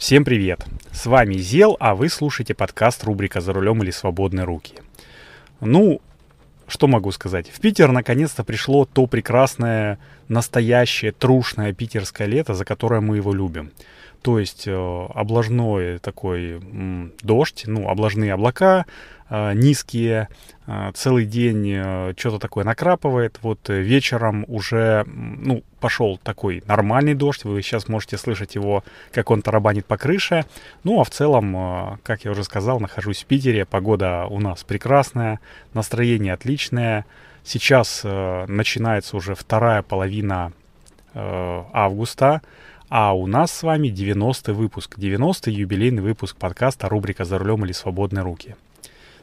[0.00, 0.64] Всем привет!
[0.92, 4.76] С вами Зел, а вы слушаете подкаст рубрика «За рулем или свободные руки».
[5.60, 6.00] Ну,
[6.66, 7.50] что могу сказать?
[7.50, 13.72] В Питер наконец-то пришло то прекрасное, настоящее, трушное питерское лето, за которое мы его любим.
[14.22, 16.60] То есть э, облажной такой
[17.22, 18.84] дождь, ну, облажные облака,
[19.30, 20.28] э, низкие,
[20.66, 23.38] э, целый день что-то такое накрапывает.
[23.40, 27.44] Вот вечером уже, ну, пошел такой нормальный дождь.
[27.44, 30.44] Вы сейчас можете слышать его, как он тарабанит по крыше.
[30.84, 33.64] Ну, а в целом, как я уже сказал, нахожусь в Питере.
[33.64, 35.40] Погода у нас прекрасная,
[35.72, 37.06] настроение отличное.
[37.42, 40.52] Сейчас начинается уже вторая половина
[41.14, 42.42] августа.
[42.92, 47.70] А у нас с вами 90-й выпуск, 90-й юбилейный выпуск подкаста рубрика «За рулем или
[47.70, 48.56] свободные руки».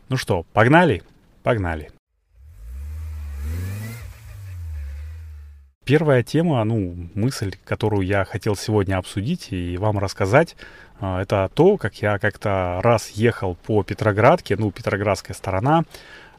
[0.08, 1.04] Ну что, погнали?
[1.44, 1.92] Погнали.
[5.84, 10.56] Первая тема, ну, мысль, которую я хотел сегодня обсудить и вам рассказать,
[11.02, 15.84] а, это то, как я как-то раз ехал по Петроградке, ну, Петроградская сторона,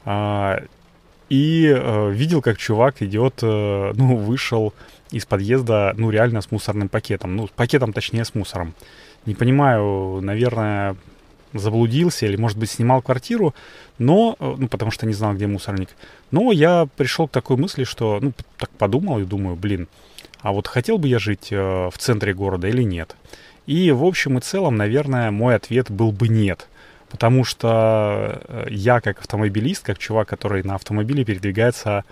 [0.07, 0.63] а,
[1.29, 4.73] и э, видел, как чувак идет, э, ну, вышел
[5.11, 7.37] из подъезда, ну, реально с мусорным пакетом.
[7.37, 8.75] Ну, с пакетом, точнее, с мусором.
[9.27, 10.97] Не понимаю, наверное,
[11.53, 13.55] заблудился или, может быть, снимал квартиру,
[13.98, 15.91] но, э, ну, потому что не знал, где мусорник.
[16.31, 19.89] Но я пришел к такой мысли, что, ну, так подумал и думаю, блин,
[20.41, 23.17] а вот хотел бы я жить э, в центре города или нет?
[23.67, 26.69] И, в общем и целом, наверное, мой ответ был бы нет.
[27.09, 32.05] Потому что э, я, как автомобилист, как чувак, который на автомобиле передвигается,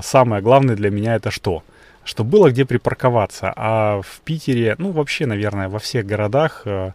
[0.00, 1.62] самое главное для меня это что?
[2.06, 3.52] Чтобы было где припарковаться.
[3.56, 6.92] А в Питере, ну, вообще, наверное, во всех городах э,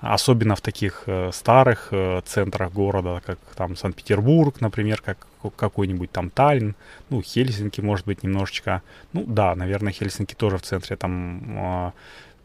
[0.00, 6.30] особенно в таких э, старых э, центрах города, как там Санкт-Петербург, например, как какой-нибудь там
[6.30, 6.74] Таллин,
[7.10, 8.80] ну, Хельсинки, может быть, немножечко.
[9.12, 11.92] Ну, да, наверное, Хельсинки тоже в центре, там э,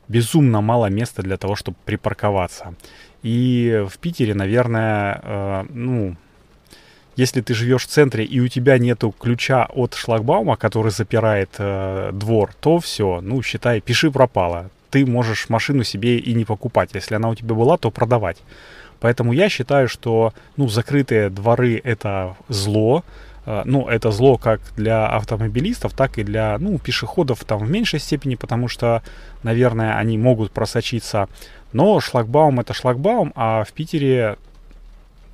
[0.10, 2.74] безумно мало места для того, чтобы припарковаться.
[3.24, 6.16] И в Питере, наверное, ну,
[7.20, 12.12] если ты живешь в центре и у тебя нету ключа от шлагбаума, который запирает э,
[12.14, 16.90] двор, то все, ну, считай, пиши пропало ты можешь машину себе и не покупать.
[16.94, 18.38] Если она у тебя была, то продавать.
[19.00, 23.04] Поэтому я считаю, что ну, закрытые дворы это зло.
[23.46, 28.00] А, ну, это зло как для автомобилистов, так и для ну, пешеходов там в меньшей
[28.00, 29.02] степени, потому что,
[29.44, 31.30] наверное, они могут просочиться.
[31.72, 34.38] Но шлагбаум это шлагбаум, а в Питере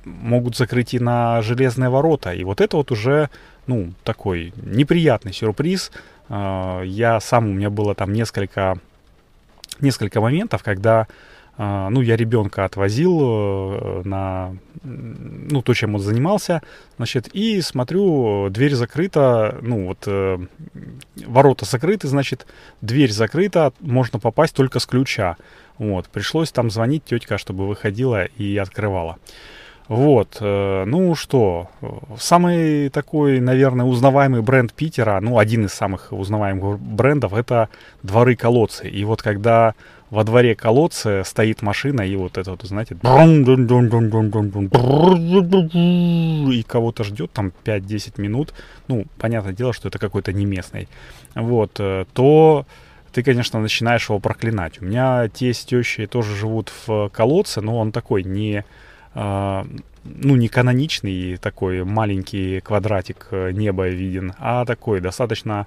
[0.06, 2.32] могут закрыть и на железные ворота.
[2.32, 3.28] И вот это вот уже,
[3.66, 5.90] ну, такой неприятный сюрприз.
[6.28, 8.78] А, я сам, у меня было там несколько
[9.80, 11.06] несколько моментов, когда
[11.58, 16.60] Uh, ну, я ребенка отвозил uh, на, ну, то, чем он занимался,
[16.98, 20.46] значит, и смотрю, дверь закрыта, ну, вот, uh,
[21.26, 22.46] ворота закрыты, значит,
[22.82, 25.38] дверь закрыта, можно попасть только с ключа,
[25.78, 29.16] вот, пришлось там звонить тетка, чтобы выходила и открывала.
[29.88, 31.68] Вот, э, ну что,
[32.18, 37.68] самый такой, наверное, узнаваемый бренд Питера, ну, один из самых узнаваемых брендов, это
[38.02, 38.88] дворы-колодцы.
[38.88, 39.74] И вот когда
[40.10, 42.96] во дворе колодца стоит машина, и вот это вот, знаете,
[46.52, 48.54] и кого-то ждет там 5-10 минут,
[48.88, 50.88] ну, понятное дело, что это какой-то не местный,
[51.34, 52.66] вот, то
[53.12, 54.82] ты, конечно, начинаешь его проклинать.
[54.82, 58.64] У меня тесть, тещи тоже живут в колодце, но он такой не
[60.14, 65.66] ну, не каноничный такой маленький квадратик э, неба виден, а такой достаточно,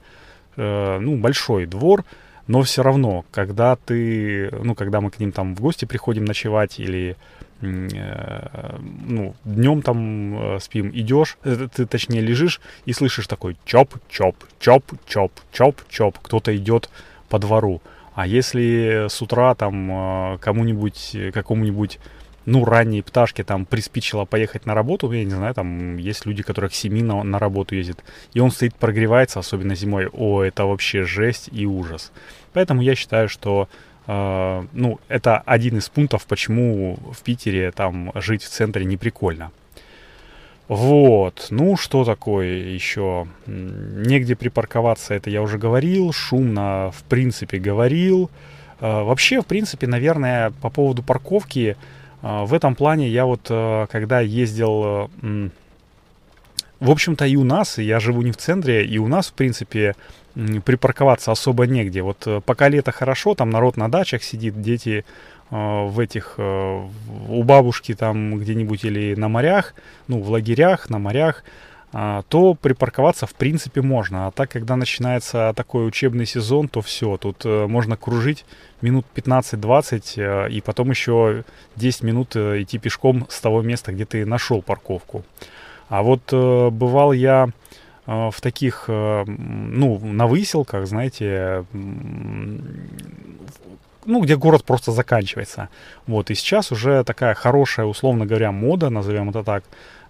[0.56, 2.06] э, ну, большой двор,
[2.48, 6.80] но все равно, когда ты, ну, когда мы к ним там в гости приходим ночевать
[6.80, 7.16] или
[7.62, 14.84] э, ну, днем там спим, идешь, ты точнее лежишь и слышишь такой чоп, чоп, чоп,
[15.06, 16.90] чоп, чоп, чоп, кто-то идет
[17.30, 17.82] по двору.
[18.16, 22.00] А если с утра там кому-нибудь, какому-нибудь
[22.46, 26.70] ну, ранние пташки там приспичило поехать на работу, я не знаю, там есть люди, которые
[26.70, 30.08] к 7 на, на работу ездят, и он стоит, прогревается, особенно зимой.
[30.08, 32.12] О, это вообще жесть и ужас.
[32.54, 33.70] Поэтому я считаю, что
[34.08, 39.52] э, ну, это один из пунктов, почему в Питере там жить в центре не прикольно.
[40.68, 43.28] Вот, ну что такое еще?
[43.48, 48.30] Негде припарковаться, это я уже говорил, шумно в принципе говорил.
[48.80, 53.88] Э, вообще, в принципе, наверное, по поводу парковки, а, в этом плане я вот, э,
[53.90, 55.50] когда ездил, э,
[56.80, 59.96] в общем-то и у нас, я живу не в центре, и у нас, в принципе,
[60.36, 62.02] припарковаться особо негде.
[62.02, 65.06] Вот э, пока лето хорошо, там народ на дачах сидит, дети
[65.52, 69.74] в этих, у бабушки там где-нибудь или на морях,
[70.08, 71.50] ну, в лагерях, на морях, а,
[71.92, 74.28] то припарковаться в принципе можно.
[74.28, 78.46] А так, когда начинается такой учебный сезон, то все, тут э, можно кружить
[78.82, 81.44] минут 15-20 э, и потом еще
[81.78, 85.24] 10 минут э, идти пешком с того места, где ты нашел парковку.
[85.90, 87.50] А вот бывал я
[88.06, 91.66] в таких, ну, на выселках, знаете,
[94.06, 95.70] ну, где город просто заканчивается.
[96.08, 99.64] Вот, и сейчас уже такая хорошая, условно говоря, мода, назовем это так,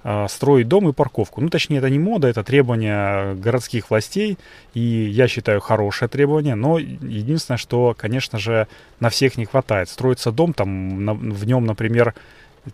[0.04, 1.42] э, строить дом и парковку.
[1.42, 4.38] Ну, точнее, это не мода, это требования городских властей,
[4.74, 8.68] и я считаю, хорошее требование, но единственное, что, конечно же,
[9.00, 9.90] на всех не хватает.
[9.90, 12.14] Строится дом, там, на, в нем, например,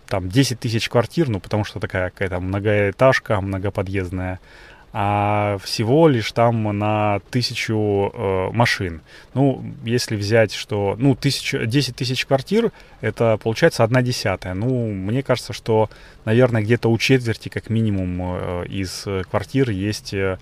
[0.07, 4.39] там 10 тысяч квартир, ну, потому что такая какая-то многоэтажка, многоподъездная,
[4.97, 9.01] а всего лишь там на тысячу э, машин.
[9.33, 12.71] Ну, если взять, что, ну, тысячу, 10 тысяч квартир,
[13.01, 14.53] это получается одна десятая.
[14.53, 15.89] Ну, мне кажется, что,
[16.23, 20.37] наверное, где-то у четверти, как минимум, э, из квартир есть э,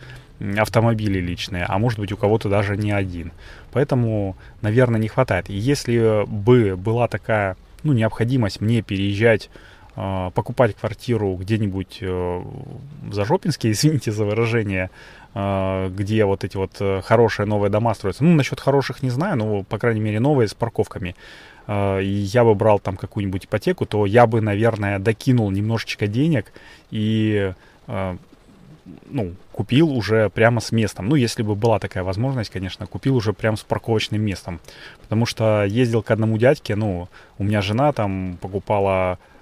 [0.56, 3.32] автомобили личные, а может быть у кого-то даже не один.
[3.72, 5.50] Поэтому, наверное, не хватает.
[5.50, 9.50] И если бы была такая, ну, необходимость мне переезжать
[9.95, 14.90] покупать квартиру где-нибудь э, в Зажопинске, извините за выражение,
[15.36, 18.24] а, где вот эти вот э, хорошие новые дома строятся.
[18.24, 21.16] Ну, насчет хороших не знаю, но, по крайней мере, новые с парковками.
[21.68, 26.51] А, и я бы брал там какую-нибудь ипотеку, то я бы, наверное, докинул немножечко денег
[26.89, 27.54] и
[29.06, 31.07] ну, купил уже прямо с местом.
[31.07, 34.60] Ну, если бы была такая возможность, конечно, купил уже прямо с парковочным местом.
[35.01, 37.07] Потому что ездил к одному дядьке, ну,
[37.38, 39.33] у меня жена там покупала Э,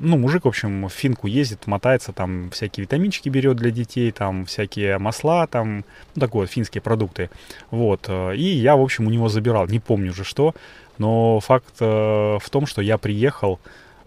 [0.00, 4.46] ну, мужик, в общем, в финку ездит, мотается, там всякие витаминчики берет для детей, там
[4.46, 7.28] всякие масла, там, ну, такое, финские продукты.
[7.70, 8.06] Вот.
[8.08, 10.54] Э, и я, в общем, у него забирал, не помню уже что,
[10.96, 13.60] но факт э, в том, что я приехал,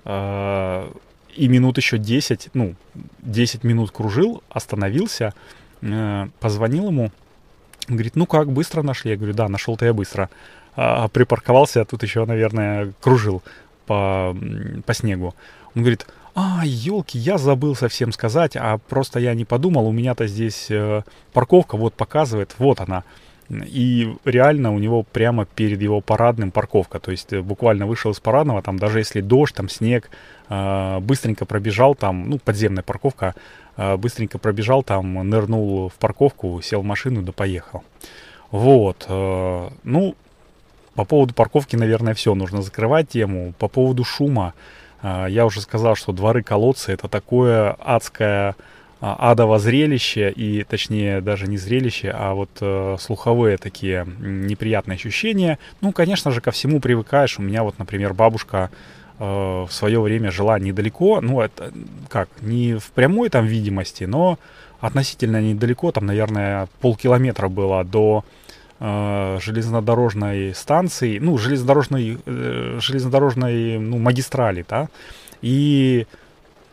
[0.05, 0.91] э,
[1.35, 2.75] и минут еще 10, ну,
[3.19, 5.33] 10 минут кружил, остановился,
[5.81, 7.11] э, позвонил ему,
[7.87, 9.11] говорит, ну как, быстро нашли?
[9.11, 10.29] Я говорю, да, нашел-то я быстро.
[10.75, 13.43] А, припарковался, а тут еще, наверное, кружил
[13.85, 14.35] по,
[14.85, 15.33] по снегу.
[15.75, 20.25] Он говорит, а, елки, я забыл совсем сказать, а просто я не подумал, у меня-то
[20.25, 23.03] здесь э, парковка вот показывает, вот она.
[23.51, 26.99] И реально у него прямо перед его парадным парковка.
[26.99, 30.09] То есть э, буквально вышел из парадного, там даже если дождь, там снег,
[30.49, 33.35] э, быстренько пробежал там, ну, подземная парковка,
[33.75, 37.83] быстренько пробежал там, нырнул в парковку, сел в машину да поехал.
[38.51, 39.07] Вот.
[39.09, 40.15] Ну,
[40.95, 42.35] по поводу парковки, наверное, все.
[42.35, 43.53] Нужно закрывать тему.
[43.57, 44.53] По поводу шума.
[45.01, 48.55] А, я уже сказал, что дворы-колодцы это такое адское
[49.01, 55.59] а, адово зрелище, и точнее даже не зрелище, а вот э, слуховые такие неприятные ощущения.
[55.81, 57.37] Ну, конечно же, ко всему привыкаешь.
[57.37, 58.69] У меня вот, например, бабушка
[59.19, 61.73] э, в свое время жила недалеко, ну, это
[62.07, 64.39] как, не в прямой там видимости, но
[64.79, 68.23] относительно недалеко, там, наверное, полкилометра было до
[68.79, 74.89] э, железнодорожной станции, ну, железнодорожной, э, железнодорожной ну, магистрали, да,
[75.41, 76.05] и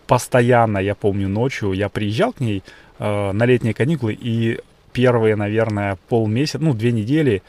[0.06, 2.62] постоянно, я помню, ночью я приезжал к ней
[2.98, 4.58] э, на летние каникулы, и
[4.92, 7.42] первые, наверное, полмесяца, ну, две недели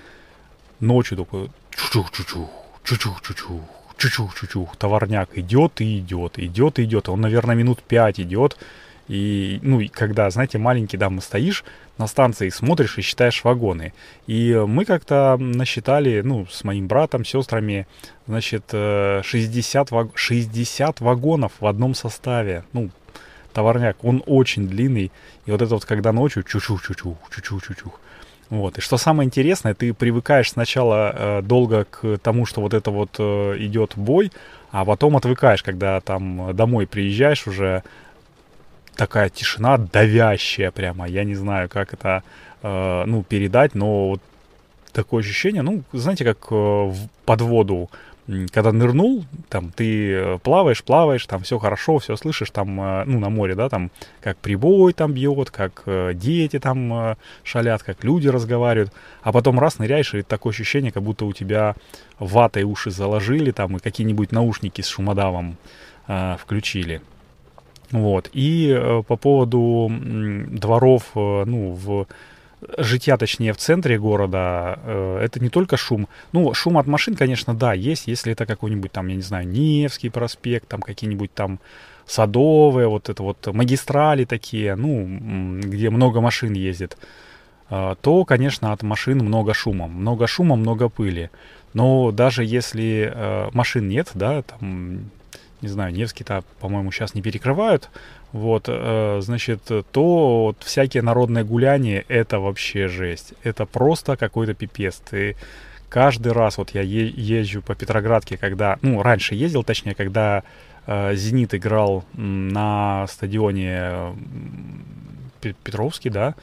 [0.80, 2.50] ночью такой чух-чух-чух,
[3.98, 7.10] чух-чух-чух, товарняк идет и идет, идет и идет.
[7.10, 8.58] Он, наверное, минут пять идет,
[9.12, 11.66] и, ну, и когда, знаете, маленький, да, мы стоишь
[11.98, 13.92] на станции, смотришь и считаешь вагоны.
[14.26, 17.88] И мы как-то насчитали, ну, с моим братом, сестрами,
[18.26, 20.12] значит, 60, ваг...
[20.16, 22.64] 60 вагонов в одном составе.
[22.72, 22.90] Ну,
[23.52, 25.12] товарняк, он очень длинный.
[25.46, 27.92] И вот это вот, когда ночью чу-чу-чу-чу, чу-чу-чу-чу.
[28.50, 28.78] Вот.
[28.78, 33.18] И что самое интересное, ты привыкаешь сначала э, долго к тому, что вот это вот
[33.20, 34.32] э, идет бой,
[34.72, 37.84] а потом отвыкаешь, когда там домой приезжаешь уже,
[38.96, 41.08] такая тишина давящая прямо.
[41.08, 42.24] Я не знаю, как это,
[42.64, 44.22] э, ну, передать, но вот
[44.92, 46.94] такое ощущение, ну, знаете, как э,
[47.26, 47.90] под воду,
[48.52, 53.20] когда нырнул, там, ты э, плаваешь, плаваешь, там все хорошо, все слышишь, там, э, ну,
[53.20, 58.28] на море, да, там, как прибой там бьет, как э, дети там шалят, как люди
[58.28, 58.94] разговаривают,
[59.24, 61.76] а потом раз ныряешь, и такое ощущение, как будто у тебя
[62.20, 65.58] ватой уши заложили, там, и какие-нибудь наушники с шумодавом
[66.08, 67.02] э, включили.
[67.92, 68.30] Вот.
[68.34, 72.08] И э, по поводу дворов, э, ну, в
[72.78, 76.08] житья, точнее, в центре города, э, это не только шум.
[76.32, 80.10] Ну, шум от машин, конечно, да, есть, если это какой-нибудь там, я не знаю, Невский
[80.10, 81.60] проспект, там какие-нибудь там
[82.06, 86.98] Садовые, вот это вот магистрали такие, ну, где много машин ездит,
[87.70, 89.88] то, конечно, от машин много шума.
[89.88, 91.30] Много шума, много пыли.
[91.74, 93.14] Но даже если
[93.54, 95.12] машин нет, да, там
[95.62, 97.90] не знаю, Невский-то, по-моему, сейчас не перекрывают,
[98.32, 103.34] вот, э, значит, то вот всякие народные гуляния, это вообще жесть.
[103.44, 105.02] Это просто какой-то пипец.
[105.10, 105.36] Ты
[105.90, 110.44] каждый раз, вот я езжу по Петроградке, когда, ну, раньше ездил, точнее, когда
[110.88, 114.16] э, «Зенит» играл на стадионе
[115.42, 116.36] Петровский, да,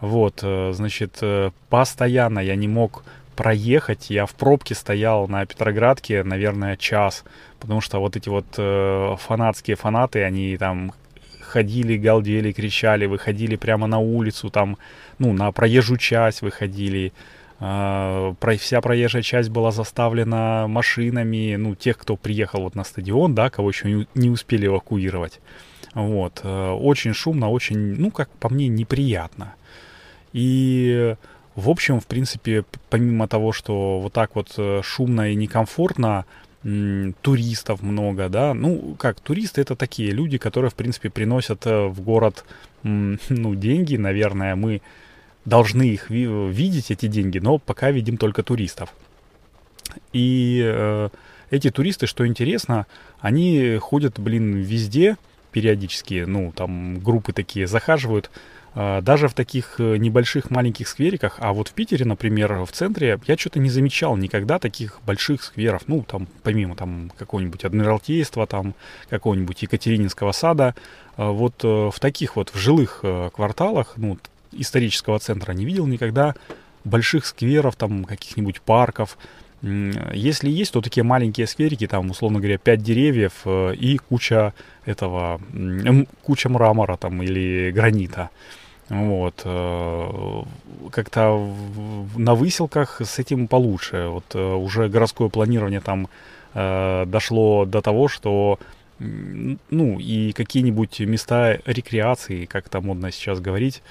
[0.00, 1.22] вот, э, значит,
[1.70, 3.04] постоянно я не мог
[3.36, 4.10] проехать.
[4.10, 7.22] Я в пробке стоял на Петроградке, наверное, час,
[7.66, 10.92] потому что вот эти вот э, фанатские фанаты, они там
[11.40, 14.78] ходили, галдели, кричали, выходили прямо на улицу, там,
[15.18, 17.12] ну, на проезжую часть выходили.
[17.58, 23.34] Э, про, вся проезжая часть была заставлена машинами, ну, тех, кто приехал вот на стадион,
[23.34, 25.40] да, кого еще не, успели эвакуировать.
[25.92, 26.42] Вот.
[26.44, 29.54] Э, очень шумно, очень, ну, как по мне, неприятно.
[30.32, 31.16] И
[31.56, 36.26] в общем, в принципе, помимо того, что вот так вот э, шумно и некомфортно,
[37.22, 42.00] туристов много, да, ну, как, туристы это такие люди, которые, в принципе, приносят э, в
[42.00, 42.44] город,
[42.82, 44.82] ну, деньги, наверное, мы
[45.44, 48.92] должны их видеть, эти деньги, но пока видим только туристов.
[50.12, 51.08] И э,
[51.50, 52.86] эти туристы, что интересно,
[53.20, 55.16] они ходят, блин, везде
[55.52, 58.30] периодически, ну, там группы такие захаживают,
[59.00, 63.38] даже в таких э, небольших маленьких сквериках, а вот в Питере, например, в центре, я
[63.38, 68.74] что-то не замечал никогда таких больших скверов, ну, там, помимо там какого-нибудь Адмиралтейства, там,
[69.08, 70.74] какого-нибудь Екатерининского сада,
[71.16, 74.18] а вот э, в таких вот, в жилых э, кварталах, ну,
[74.52, 76.34] исторического центра не видел никогда
[76.84, 79.16] больших скверов, там, каких-нибудь парков,
[79.62, 84.52] если есть, то такие маленькие скверики, там, условно говоря, 5 деревьев и куча
[84.84, 85.40] этого,
[86.22, 88.28] куча мрамора там или гранита.
[88.88, 89.42] Вот.
[89.44, 90.42] Э,
[90.90, 91.52] как-то
[92.16, 94.08] на выселках с этим получше.
[94.08, 96.08] Вот э, уже городское планирование там
[96.54, 98.58] э, дошло до того, что
[98.98, 103.82] ну и какие-нибудь места рекреации, как это модно сейчас говорить,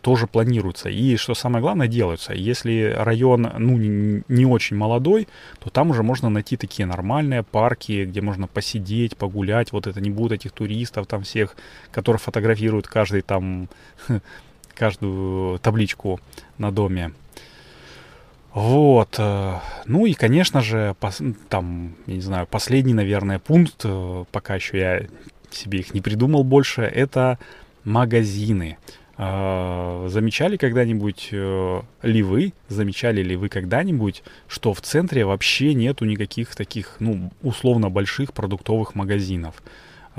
[0.00, 0.88] тоже планируются.
[0.88, 2.32] И что самое главное, делаются.
[2.32, 5.28] Если район ну, не, не очень молодой,
[5.60, 9.72] то там уже можно найти такие нормальные парки, где можно посидеть, погулять.
[9.72, 11.56] Вот это не будет этих туристов там всех,
[11.92, 13.68] которые фотографируют каждый там
[14.74, 16.20] каждую табличку
[16.56, 17.12] на доме.
[18.54, 19.16] Вот.
[19.18, 24.56] Э, ну и, конечно же, пос, там, я не знаю, последний, наверное, пункт, э, пока
[24.56, 25.06] еще я
[25.50, 27.38] себе их не придумал больше, это
[27.84, 28.78] магазины.
[29.18, 36.56] Э, замечали когда-нибудь ли вы, замечали ли вы когда-нибудь, что в центре вообще нету никаких
[36.56, 39.62] таких, ну, условно больших продуктовых магазинов?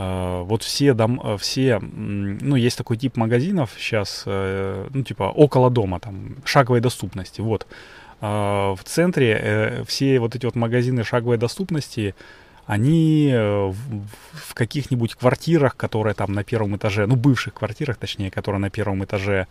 [0.02, 5.24] А, вот все, дом, э, все, ну, есть такой тип магазинов сейчас, э, ну, типа
[5.24, 7.68] около дома, там, шаговой доступности, вот.
[8.22, 12.16] А, в центре э, все вот эти вот магазины шаговой доступности,
[12.70, 18.70] они в каких-нибудь квартирах, которые там на первом этаже, ну, бывших квартирах, точнее, которые на
[18.70, 19.48] первом этаже,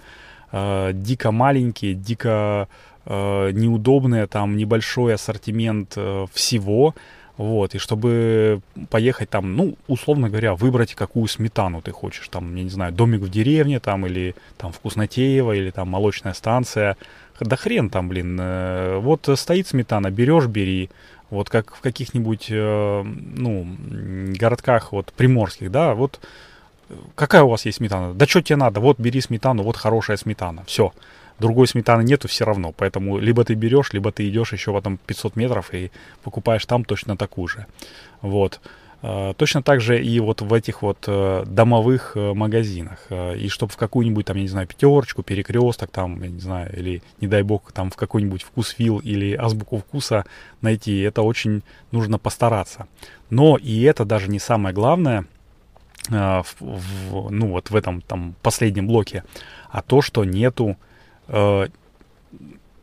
[0.53, 2.69] дико маленькие, дико
[3.05, 5.99] неудобные, там небольшой ассортимент
[6.33, 6.95] всего,
[7.39, 8.61] вот, и чтобы
[8.91, 12.29] поехать там, ну, условно говоря, выбрать, какую сметану ты хочешь.
[12.29, 16.97] Там, я не знаю, домик в деревне, там, или там Вкуснотеево, или там молочная станция.
[17.41, 18.37] Да хрен там, блин.
[18.41, 20.91] Э, вот стоит сметана, берешь, бери.
[21.31, 23.67] Вот как в каких-нибудь, э, ну,
[24.39, 26.21] городках вот приморских, да, вот
[27.15, 28.15] какая у вас есть сметана?
[28.15, 28.81] Да что тебе надо?
[28.81, 30.65] Вот бери сметану, вот хорошая сметана.
[30.67, 30.93] Все
[31.39, 32.73] другой сметаны нету все равно.
[32.77, 35.91] Поэтому либо ты берешь, либо ты идешь еще в этом 500 метров и
[36.23, 37.67] покупаешь там точно такую же.
[38.23, 38.61] Вот.
[39.01, 43.07] А, точно так же и вот в этих вот э, домовых э, магазинах.
[43.11, 46.77] А, и чтобы в какую-нибудь там, я не знаю, пятерочку, перекресток там, я не знаю,
[46.77, 50.25] или, не дай бог, там в какой-нибудь вкусвил или азбуку вкуса
[50.63, 51.63] найти, это очень
[51.93, 52.89] нужно постараться.
[53.31, 55.27] Но и это даже не самое главное,
[56.11, 59.23] а, в, в, ну вот в этом там последнем блоке,
[59.71, 60.77] а то, что нету
[61.29, 61.69] э,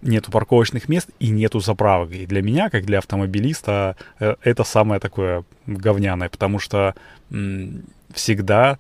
[0.02, 2.12] нету парковочных мест и нету заправок.
[2.12, 6.96] И для меня, как для автомобилиста, э, это самое такое говняное, потому что
[8.14, 8.78] всегда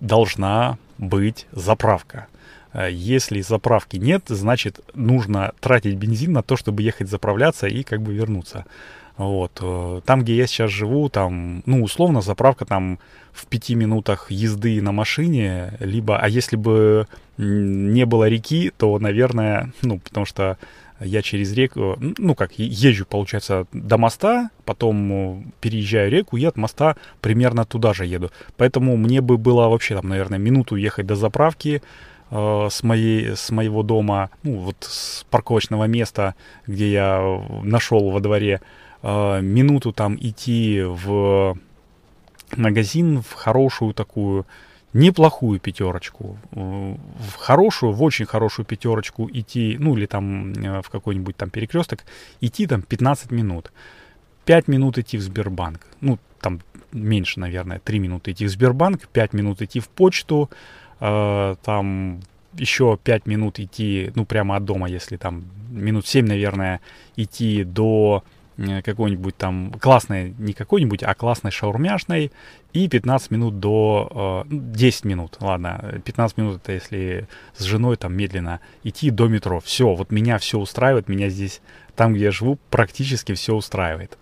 [0.00, 2.26] должна быть заправка.
[2.72, 8.02] Э, если заправки нет, значит нужно тратить бензин на то, чтобы ехать заправляться и как
[8.02, 8.64] бы вернуться.
[9.18, 9.58] Вот.
[9.60, 12.98] Э, там, где я сейчас живу, там, ну, условно, заправка там
[13.32, 17.06] в пяти минутах езды на машине, либо, а если бы
[17.36, 20.56] не было реки, то, наверное, ну, потому что
[21.00, 26.56] я через реку, ну как, езжу, получается, до моста, потом э, переезжаю реку и от
[26.56, 28.30] моста примерно туда же еду.
[28.56, 31.82] Поэтому мне бы было вообще там, наверное, минуту ехать до заправки
[32.30, 36.34] э, с, моей, с моего дома, ну вот с парковочного места,
[36.66, 38.60] где я нашел во дворе,
[39.02, 41.56] э, минуту там идти в
[42.56, 44.46] магазин в хорошую такую
[44.92, 51.36] неплохую пятерочку, в хорошую, в очень хорошую пятерочку идти, ну или там э, в какой-нибудь
[51.36, 52.04] там перекресток,
[52.40, 53.70] идти там 15 минут.
[54.46, 55.86] 5 минут идти в Сбербанк.
[56.00, 56.60] Ну, там
[56.92, 60.48] меньше, наверное, 3 минуты идти в Сбербанк, 5 минут идти в почту,
[61.00, 62.20] э, там
[62.54, 66.80] еще 5 минут идти, ну, прямо от дома, если там минут 7, наверное,
[67.16, 72.32] идти до Э, какой-нибудь там классной, не какой-нибудь, а классной шаурмяшной,
[72.72, 74.44] и 15 минут до...
[74.46, 79.28] Э, 10 ну, минут, ладно, 15 минут это если с женой там медленно идти до
[79.28, 79.60] метро.
[79.60, 81.60] Все, вот меня все устраивает, меня здесь,
[81.94, 84.18] там, где я живу, практически все устраивает.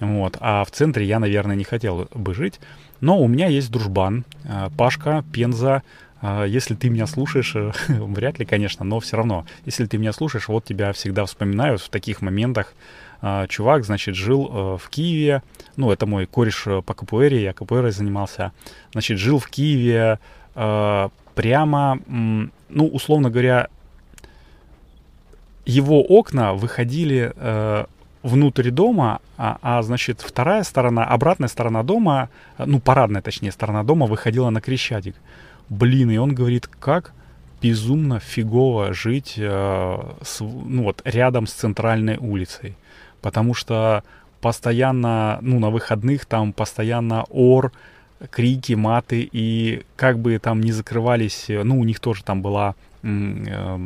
[0.00, 2.60] Вот, а в центре я, наверное, не хотел бы жить,
[3.00, 5.82] но у меня есть дружбан, э, Пашка, Пенза,
[6.20, 7.54] э, если ты меня слушаешь,
[7.88, 11.88] вряд ли, конечно, но все равно, если ты меня слушаешь, вот тебя всегда вспоминаю в
[11.88, 12.74] таких моментах,
[13.48, 15.42] чувак, значит, жил э, в Киеве,
[15.76, 18.52] ну, это мой кореш э, по КПР, я КПР занимался,
[18.92, 20.18] значит, жил в Киеве
[20.54, 23.68] э, прямо, ну, условно говоря,
[25.64, 27.34] его окна выходили
[28.22, 34.06] внутрь дома, а, а значит вторая сторона, обратная сторона дома, ну парадная точнее сторона дома
[34.06, 35.14] выходила на Крещатик.
[35.68, 37.12] Блин, и он говорит, как
[37.60, 42.76] безумно фигово жить э, с, ну вот рядом с центральной улицей
[43.20, 44.02] потому что
[44.40, 47.72] постоянно, ну, на выходных там постоянно ор,
[48.30, 53.78] крики, маты, и как бы там не закрывались, ну, у них тоже там была э,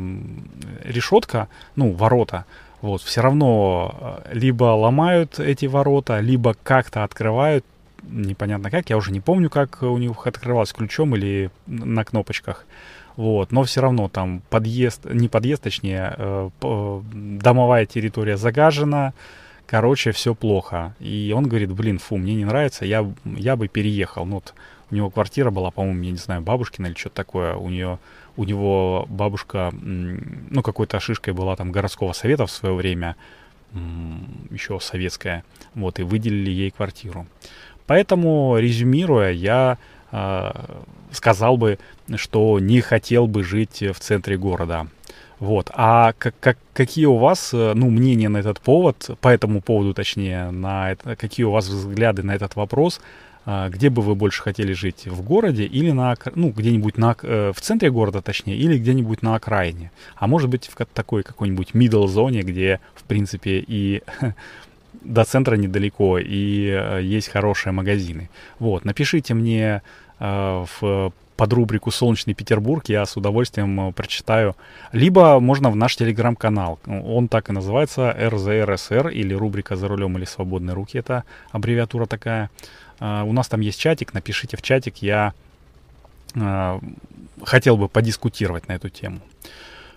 [0.83, 2.45] решетка, ну, ворота,
[2.81, 7.65] вот, все равно э, либо ломают эти ворота, либо как-то открывают,
[8.03, 12.65] непонятно как, я уже не помню, как у них открывалось ключом или на кнопочках,
[13.15, 19.13] вот, но все равно там подъезд, не подъезд, точнее, э, домовая территория загажена,
[19.65, 20.95] короче, все плохо.
[20.99, 24.25] И он говорит, блин, фу, мне не нравится, я, я бы переехал.
[24.25, 24.53] Ну, вот
[24.89, 27.55] у него квартира была, по-моему, я не знаю, бабушкина или что-то такое.
[27.55, 27.99] У нее,
[28.35, 33.15] у него бабушка, ну, какой-то шишкой была там городского совета в свое время,
[34.51, 37.25] еще советская, вот, и выделили ей квартиру.
[37.87, 39.92] Поэтому, резюмируя, я э,
[41.11, 41.79] сказал бы,
[42.15, 44.87] что не хотел бы жить в центре города.
[45.43, 45.71] Вот.
[45.73, 49.93] А как, как, какие у вас, э, ну, мнения на этот повод, по этому поводу,
[49.93, 53.01] точнее, на это, какие у вас взгляды на этот вопрос?
[53.45, 55.05] А, где бы вы больше хотели жить?
[55.05, 59.35] В городе или на, ну, где-нибудь на, э, в центре города, точнее, или где-нибудь на
[59.35, 59.91] окраине?
[60.15, 64.01] А может быть, в такой какой-нибудь middle зоне, где, в принципе, и
[65.03, 68.29] до центра недалеко, и э, есть хорошие магазины.
[68.59, 69.81] Вот, напишите мне
[70.23, 74.55] Э, в под рубрику «Солнечный Петербург» я с удовольствием э, прочитаю.
[74.91, 76.79] Либо можно в наш телеграм-канал.
[76.85, 80.97] Он так и называется РЗРСР или рубрика «За рулем или свободные руки».
[80.97, 82.49] Это аббревиатура такая.
[82.99, 84.13] У нас там есть чатик.
[84.13, 84.97] Напишите в чатик.
[84.97, 85.33] Я
[87.43, 89.19] хотел бы подискутировать на эту тему.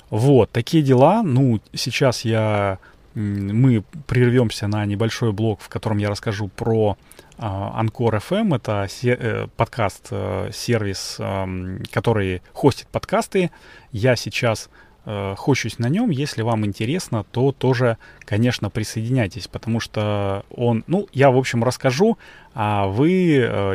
[0.08, 1.22] Вот, такие дела.
[1.22, 2.78] Ну, сейчас я
[3.16, 6.96] мы прервемся на небольшой блок, в котором я расскажу про
[7.38, 8.54] Анкор FM.
[8.54, 13.50] Это се- э, подкаст, э, сервис, э, который хостит подкасты.
[13.92, 14.68] Я сейчас
[15.08, 16.10] э, хощусь на нем.
[16.10, 22.18] Если вам интересно, то тоже, конечно, присоединяйтесь, потому что он, ну, я, в общем, расскажу,
[22.54, 23.08] а вы,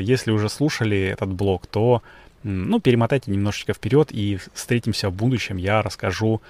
[0.01, 2.03] если уже слушали этот блог, то,
[2.43, 5.55] ну, перемотайте немножечко вперед и встретимся в будущем.
[5.55, 6.41] Я расскажу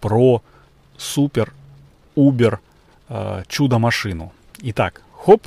[0.00, 0.42] про
[0.96, 1.52] супер
[2.16, 2.58] Uber
[3.08, 4.32] э, чудо-машину.
[4.62, 5.46] Итак, хоп.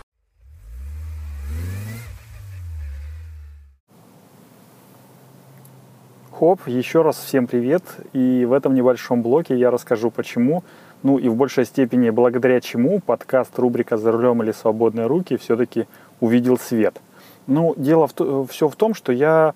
[6.31, 7.83] Хоп, еще раз всем привет.
[8.13, 10.63] И в этом небольшом блоке я расскажу почему,
[11.03, 15.87] ну и в большей степени благодаря чему подкаст рубрика «За рулем или свободные руки» все-таки
[16.19, 16.99] увидел свет.
[17.47, 19.53] Ну, дело в, все в том, что я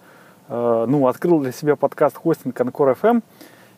[0.50, 3.22] э, ну, открыл для себя подкаст хостинг Анкор FM–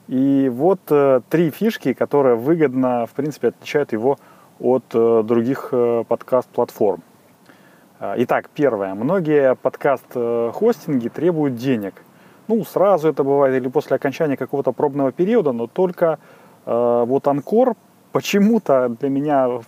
[0.10, 4.18] и вот э, три фишки, которые выгодно, в принципе, отличают его
[4.60, 7.04] от э, других э, подкаст-платформ.
[8.02, 8.96] Итак, первое.
[8.96, 12.02] Многие подкаст-хостинги требуют денег.
[12.48, 16.18] Ну, сразу это бывает или после окончания какого-то пробного периода, но только
[16.66, 17.76] э, вот Анкор
[18.12, 19.60] почему-то для меня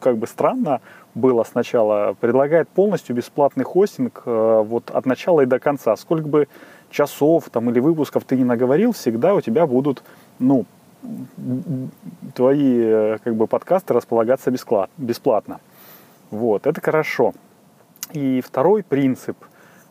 [0.00, 0.80] как бы странно
[1.14, 5.94] было сначала, предлагает полностью бесплатный хостинг э, вот от начала и до конца.
[5.96, 6.48] Сколько бы
[6.92, 10.04] часов там, или выпусков ты не наговорил, всегда у тебя будут,
[10.38, 10.66] ну,
[12.34, 14.52] твои э, как бы подкасты располагаться
[14.96, 15.60] бесплатно.
[16.30, 17.32] Вот, это хорошо.
[18.12, 19.36] И второй принцип,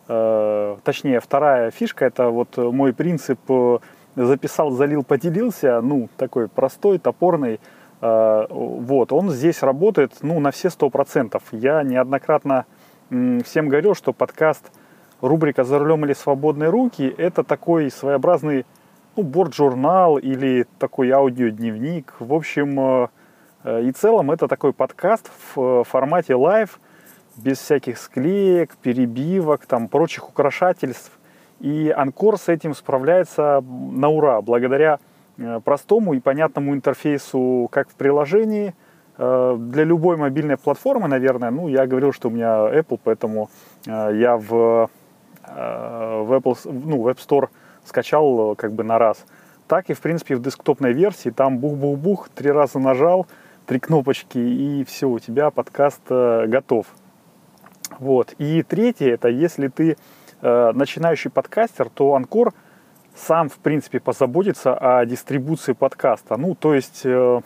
[0.07, 3.79] э, точнее, вторая фишка, это вот мой принцип э,
[4.15, 7.59] записал, залил, поделился, ну, такой простой, топорный,
[8.01, 11.43] вот, он здесь работает, ну, на все сто процентов.
[11.51, 12.65] Я неоднократно
[13.09, 14.71] всем говорил, что подкаст
[15.21, 18.65] рубрика «За рулем или свободные руки»— это такой своеобразный
[19.15, 22.13] ну, борт-журнал или такой аудиодневник.
[22.19, 23.07] В общем э,
[23.63, 26.79] э, и целом это такой подкаст в формате live,
[27.35, 31.11] без всяких склеек, перебивок, там, прочих украшательств.
[31.59, 34.99] И Anchor с этим справляется на ура, благодаря
[35.37, 38.73] э, простому и понятному интерфейсу как в приложении,
[39.17, 41.51] для любой мобильной платформы, наверное.
[41.51, 43.51] Ну, я говорил, что у меня Apple, поэтому
[43.85, 44.89] я в,
[45.47, 47.49] в Apple, ну, в App Store
[47.85, 49.25] скачал э, как бы на раз.
[49.67, 53.27] Так и, в принципе, в десктопной версии там бух-бух-бух, три раза нажал,
[53.65, 56.87] три кнопочки, и все, у тебя подкаст э, готов.
[57.99, 58.33] Вот.
[58.37, 59.97] И третье, это если ты
[60.41, 62.53] э, начинающий подкастер, то Анкор
[63.15, 66.37] сам, в принципе, позаботится о дистрибуции подкаста.
[66.37, 67.41] Ну, то есть э,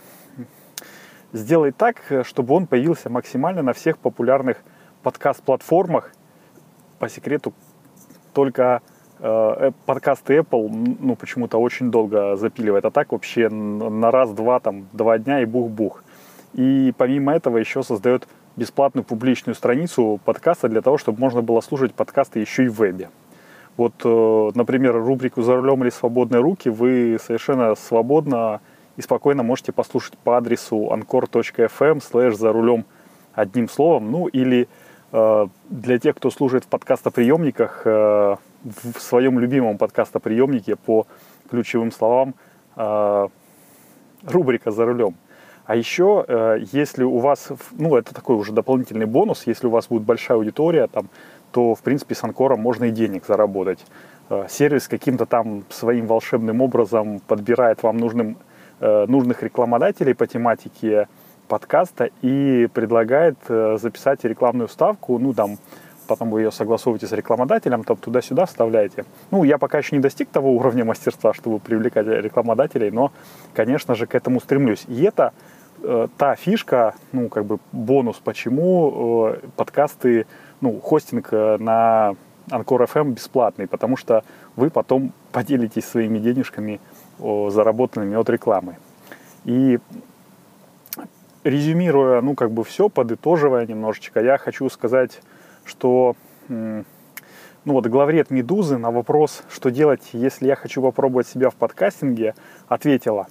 [1.33, 4.57] сделай так, чтобы он появился максимально на всех популярных
[5.03, 6.11] подкаст-платформах.
[6.99, 7.53] По секрету,
[8.35, 8.81] только
[9.19, 15.17] Э, подкасты Apple, ну, почему-то очень долго запиливает, а так вообще на раз-два, там, два
[15.17, 16.03] дня и бух-бух.
[16.53, 21.93] И помимо этого еще создает бесплатную публичную страницу подкаста для того, чтобы можно было слушать
[21.93, 23.09] подкасты еще и в вебе.
[23.77, 28.61] Вот, э, например, рубрику «За рулем или свободные руки» вы совершенно свободно
[28.97, 32.85] и спокойно можете послушать по адресу anchor.fm слэш «За рулем»
[33.33, 34.11] одним словом.
[34.11, 41.05] Ну, или э, для тех, кто служит в подкастоприемниках, в своем любимом подкастоприемнике по
[41.49, 42.33] ключевым словам
[42.75, 43.27] э,
[44.23, 45.15] рубрика «За рулем».
[45.65, 49.87] А еще, э, если у вас, ну, это такой уже дополнительный бонус, если у вас
[49.87, 51.09] будет большая аудитория, там,
[51.51, 53.83] то, в принципе, с Анкором можно и денег заработать.
[54.29, 58.37] Э, сервис каким-то там своим волшебным образом подбирает вам нужным,
[58.79, 61.07] э, нужных рекламодателей по тематике
[61.47, 65.57] подкаста и предлагает э, записать рекламную ставку, ну, там,
[66.07, 69.05] потом вы ее согласовываете с рекламодателем, там туда-сюда вставляете.
[69.31, 73.11] Ну, я пока еще не достиг того уровня мастерства, чтобы привлекать рекламодателей, но,
[73.53, 74.85] конечно же, к этому стремлюсь.
[74.87, 75.33] И это
[75.83, 80.27] э, та фишка, ну, как бы бонус, почему э, подкасты,
[80.61, 82.15] ну, хостинг э, на
[82.51, 84.23] Анкор FM бесплатный, потому что
[84.55, 86.79] вы потом поделитесь своими денежками,
[87.19, 88.77] о, заработанными от рекламы.
[89.45, 89.79] И
[91.45, 95.21] резюмируя, ну, как бы все, подытоживая немножечко, я хочу сказать
[95.65, 96.15] что
[96.47, 102.35] ну вот главред «Медузы» на вопрос, что делать, если я хочу попробовать себя в подкастинге,
[102.67, 103.27] ответила,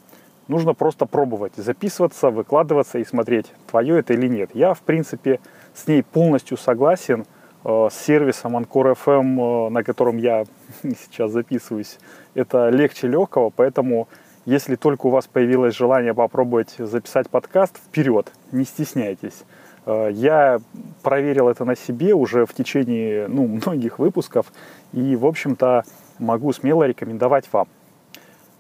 [0.49, 4.51] нужно просто пробовать, записываться, выкладываться и смотреть, твое это или нет.
[4.53, 5.39] Я, в принципе,
[5.73, 7.27] с ней полностью согласен,
[7.65, 10.45] э, с сервисом Anchor FM, э, на котором я
[10.83, 12.01] сейчас записываюсь,
[12.35, 14.09] это легче легкого, поэтому
[14.45, 19.45] если только у вас появилось желание попробовать записать подкаст, вперед, не стесняйтесь.
[19.87, 20.61] Э, я
[21.03, 24.53] проверил это на себе уже в течение ну, многих выпусков
[24.93, 25.85] и, в общем-то,
[26.19, 27.69] могу смело рекомендовать вам.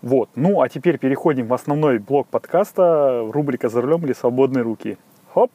[0.02, 0.28] Вот.
[0.34, 4.98] Ну, а теперь переходим в основной блок подкаста, рубрика «За рулем или свободные руки».
[5.32, 5.50] Хоп!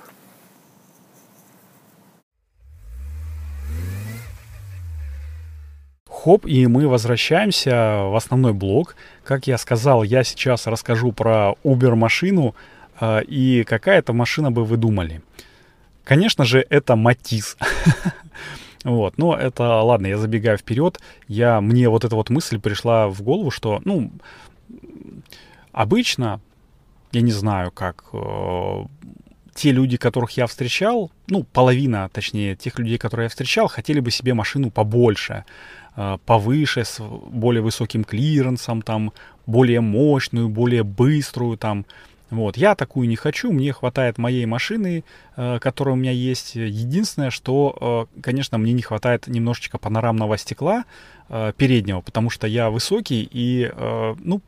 [6.29, 8.95] Хоп, и мы возвращаемся в основной блок.
[9.23, 12.53] Как я сказал, я сейчас расскажу про Uber-машину
[13.01, 15.23] э, и какая это машина бы вы думали.
[16.03, 17.57] Конечно же, это Матис.
[18.83, 23.21] Вот, но это, ладно, я забегаю вперед, я, мне вот эта вот мысль пришла в
[23.23, 24.09] голову, что, ну,
[25.73, 26.39] обычно,
[27.11, 28.85] я не знаю, как э,
[29.53, 34.11] те люди, которых я встречал, ну, половина, точнее, тех людей, которые я встречал, хотели бы
[34.11, 35.43] себе машину побольше,
[35.95, 39.11] повыше, с более высоким клиренсом, там,
[39.45, 41.85] более мощную, более быструю, там,
[42.29, 45.03] вот, я такую не хочу, мне хватает моей машины,
[45.35, 46.55] э, которая у меня есть.
[46.55, 50.85] Единственное, что, э, конечно, мне не хватает немножечко панорамного стекла
[51.29, 54.41] э, переднего, потому что я высокий и, э, ну,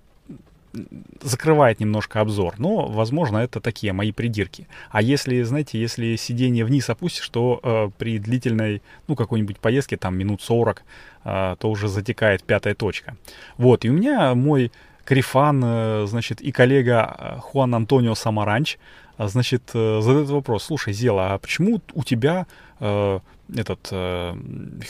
[1.22, 2.56] закрывает немножко обзор.
[2.58, 4.68] Но, возможно, это такие мои придирки.
[4.90, 10.18] А если, знаете, если сиденье вниз опустишь, то э, при длительной, ну, какой-нибудь поездке, там,
[10.18, 10.84] минут 40,
[11.24, 13.16] э, то уже затекает пятая точка.
[13.58, 14.72] Вот, и у меня мой
[15.06, 18.78] Крифан, э, значит, и коллега э, Хуан Антонио Самаранч,
[19.18, 22.48] э, значит, задает вопрос, слушай, Зела, а почему у тебя
[22.80, 23.20] э,
[23.56, 24.34] этот э,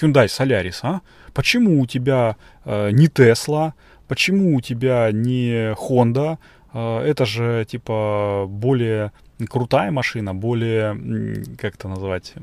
[0.02, 1.02] Hyundai Solaris, а?
[1.34, 3.74] Почему у тебя э, не Tesla?
[4.12, 6.38] Почему у тебя не Honda?
[6.74, 9.13] Э, это же, типа, более
[9.50, 12.34] крутая машина, более, как это назвать,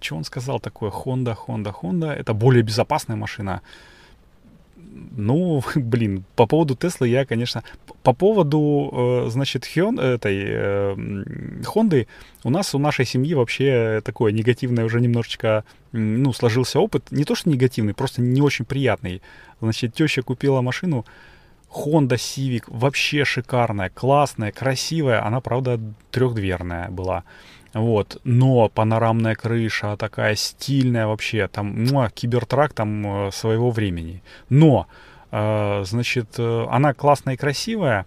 [0.00, 3.62] что он сказал такое, Honda, Honda, Honda, это более безопасная машина
[5.16, 7.62] ну, блин, по поводу Теслы я, конечно...
[8.02, 12.06] По поводу, э, значит, Хён, этой э, Хонды,
[12.44, 17.10] у нас, у нашей семьи вообще такое негативное уже немножечко, ну, сложился опыт.
[17.10, 19.22] Не то, что негативный, просто не очень приятный.
[19.60, 21.04] Значит, теща купила машину,
[21.70, 25.24] Honda Civic, вообще шикарная, классная, красивая.
[25.24, 27.24] Она, правда, трехдверная была.
[27.74, 34.22] Вот, но панорамная крыша такая стильная вообще, там, ну, кибертрак там э, своего времени.
[34.48, 34.86] Но,
[35.30, 38.06] э, значит, э, она классная и красивая,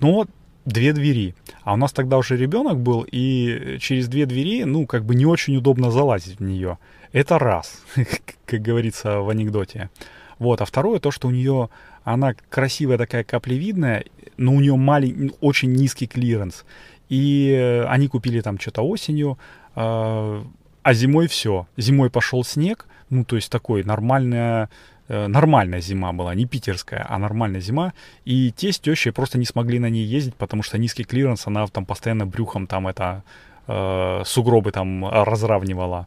[0.00, 0.26] но
[0.64, 1.34] две двери.
[1.64, 5.26] А у нас тогда уже ребенок был, и через две двери, ну, как бы не
[5.26, 6.78] очень удобно залазить в нее.
[7.12, 7.82] Это раз,
[8.46, 9.90] как говорится в анекдоте.
[10.38, 11.68] Вот, а второе, то, что у нее,
[12.02, 14.04] она красивая такая каплевидная,
[14.36, 16.64] но у нее маленький, очень низкий клиренс.
[17.08, 19.38] И они купили там что-то осенью,
[19.74, 20.44] а,
[20.82, 21.66] а зимой все.
[21.76, 24.68] Зимой пошел снег, ну, то есть такой нормальная,
[25.08, 27.92] э, нормальная зима была, не питерская, а нормальная зима.
[28.24, 31.66] И те с тещей просто не смогли на ней ездить, потому что низкий клиренс, она
[31.66, 33.22] там постоянно брюхом там это
[33.66, 36.06] э, сугробы там разравнивала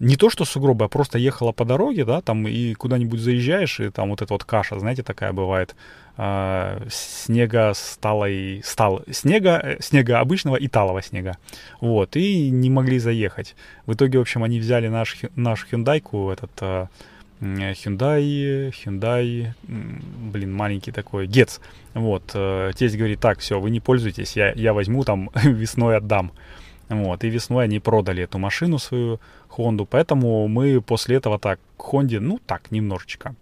[0.00, 3.90] не то что сугробы, а просто ехала по дороге, да, там и куда-нибудь заезжаешь, и
[3.90, 5.74] там вот эта вот каша, знаете, такая бывает,
[6.16, 11.36] э, снега сталой, стал, снега, э, снега обычного и талого снега,
[11.80, 13.54] вот, и не могли заехать.
[13.86, 16.02] В итоге, в общем, они взяли наш, наш Hyundai,
[16.32, 16.86] этот э,
[17.40, 21.60] Hyundai, Hyundai, блин, маленький такой, Гец,
[21.94, 26.32] вот, э, тесть говорит, так, все, вы не пользуетесь, я, я возьму там весной отдам.
[26.88, 29.18] Вот, и весной они продали эту машину свою,
[29.54, 33.34] Хонду, поэтому мы после этого так к Хонде, ну так, немножечко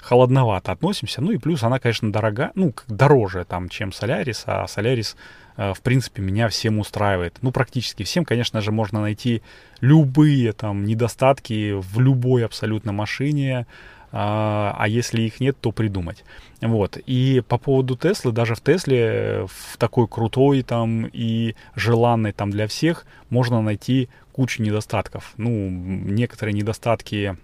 [0.00, 1.20] холодновато относимся.
[1.20, 5.16] Ну и плюс она, конечно, дорога, ну, дороже там, чем Солярис, а Солярис,
[5.56, 7.36] э, в принципе, меня всем устраивает.
[7.42, 9.42] Ну, практически всем, конечно же, можно найти
[9.80, 13.66] любые там недостатки в любой абсолютно машине,
[14.10, 16.24] а, а если их нет, то придумать.
[16.60, 16.96] Вот.
[17.06, 22.66] И по поводу Теслы, даже в Тесле, в такой крутой там и желанной там для
[22.66, 25.32] всех, можно найти кучу недостатков.
[25.36, 27.36] Ну, некоторые недостатки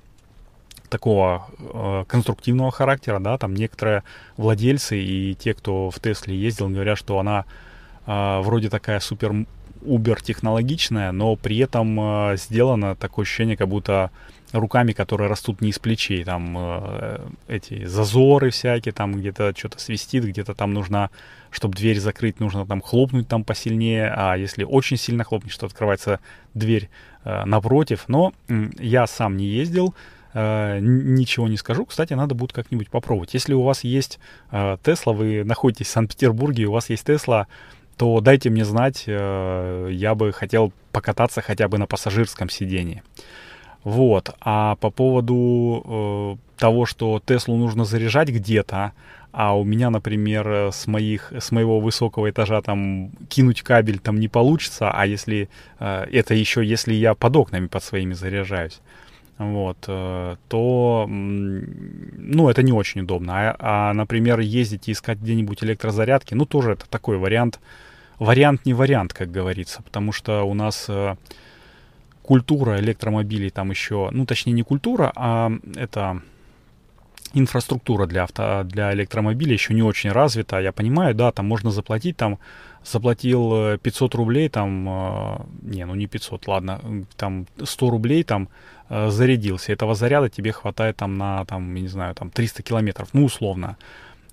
[0.89, 4.05] такого э, конструктивного характера, да, там некоторые
[4.37, 7.47] владельцы и те, кто в Тесле ездил, говорят, что она
[8.07, 9.47] э, вроде такая супер
[9.85, 11.99] убер технологичная, но при этом
[12.33, 14.11] э, сделана такое ощущение, как будто
[14.53, 17.19] руками, которые растут не из плечей, там э,
[17.49, 21.11] эти зазоры всякие, там где-то что-то свистит, где-то там нужно,
[21.51, 26.21] чтобы дверь закрыть, нужно там хлопнуть там посильнее, а если очень сильно хлопнешь, то открывается
[26.55, 26.89] дверь
[27.25, 28.05] э, напротив.
[28.09, 29.95] Но э, я сам не ездил,
[30.35, 31.85] э, ничего не скажу.
[31.85, 33.35] Кстати, надо будет как-нибудь попробовать.
[33.35, 34.21] Если у вас есть
[34.53, 37.49] э, вы находитесь в Санкт-Петербурге, у вас есть Тесла,
[37.97, 43.03] то дайте мне знать, э, я бы хотел покататься хотя бы на пассажирском сидении.
[43.85, 44.35] Вот.
[44.41, 48.93] А по поводу э, того, что Теслу нужно заряжать где-то,
[49.33, 54.29] а у меня, например, с, моих, с моего высокого этажа там кинуть кабель там не
[54.29, 55.49] получится, а если
[55.81, 58.81] э, это еще если я под окнами под своими заряжаюсь,
[59.39, 63.51] вот, э, то, ну, это не очень удобно.
[63.51, 67.59] А, а, например, ездить и искать где-нибудь электрозарядки, ну, тоже это такой вариант,
[68.19, 70.87] вариант не вариант, как говорится, потому что у нас...
[70.89, 71.17] Э,
[72.25, 76.23] культура электромобилей там еще, ну точнее не культура, а это
[77.35, 80.61] инфраструктура для, авто, для электромобилей еще не очень развита.
[80.61, 82.39] Я понимаю, да, там можно заплатить, там
[82.83, 86.81] заплатил 500 э, рублей, там, э, не, ну не 500, ладно,
[87.17, 88.49] там 100 рублей, там
[88.89, 89.73] зарядился.
[89.73, 93.77] Этого заряда тебе хватает там на, там, я не знаю, там 300 километров, ну условно.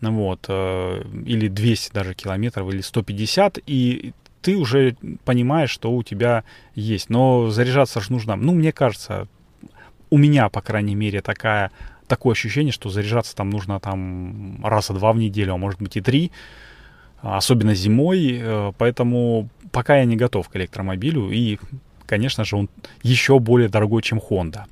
[0.02, 6.44] Вот, или 200 даже километров, или 150, и ты уже понимаешь, что у тебя
[6.76, 7.10] есть.
[7.10, 9.28] Но заряжаться же нужно, ну, мне кажется,
[10.10, 11.72] у меня, по крайней мере, такая,
[12.08, 16.02] такое ощущение, что заряжаться там нужно там раза два в неделю, а может быть и
[16.02, 16.32] три,
[17.22, 18.40] особенно зимой.
[18.42, 21.60] Э, поэтому пока я не готов к электромобилю, и,
[22.06, 22.70] конечно же, он
[23.04, 24.64] еще более дорогой, чем Honda.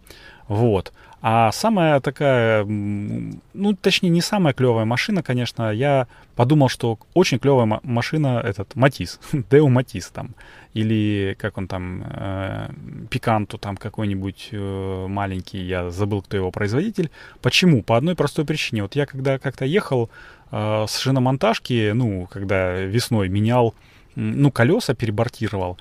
[0.47, 0.91] Вот.
[1.21, 7.81] А самая такая, ну, точнее, не самая клевая машина, конечно, я подумал, что очень клевая
[7.83, 9.19] машина этот Матис,
[9.51, 10.33] Део Матис там,
[10.73, 12.69] или как он там, э,
[13.09, 17.09] Пиканту там какой-нибудь э, маленький, я забыл, кто его производитель.
[17.41, 17.83] Почему?
[17.83, 18.83] По одной простой причине.
[18.83, 20.09] Вот я когда как-то ехал
[20.51, 23.75] э, с шиномонтажки, ну, когда весной менял,
[24.15, 25.77] ну, колеса перебортировал,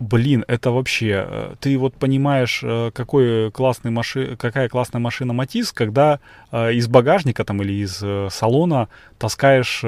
[0.00, 4.34] Блин, это вообще, э, ты вот понимаешь, э, какой классный маши...
[4.38, 9.82] какая классная машина Матис, когда э, из багажника там или из салона таскаешь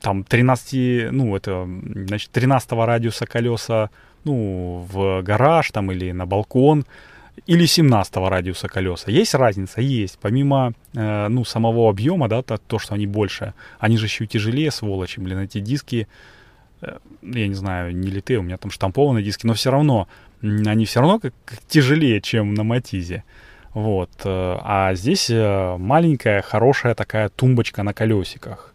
[0.00, 1.68] там 13, ну это,
[2.06, 3.90] значит, 13 радиуса колеса,
[4.22, 6.86] ну, в гараж там или на балкон,
[7.46, 9.10] или 17 радиуса колеса.
[9.10, 9.80] Есть разница?
[9.80, 10.18] Есть.
[10.20, 15.18] Помимо ну, самого объема, да, то, то, что они больше, они же еще тяжелее, сволочи,
[15.18, 16.06] блин, эти диски,
[16.80, 20.08] я не знаю, не литые, у меня там штампованные диски, но все равно,
[20.42, 23.24] они все равно как, как тяжелее, чем на Матизе.
[23.74, 24.10] Вот.
[24.24, 28.74] Э, а здесь э, маленькая, хорошая такая тумбочка на колесиках.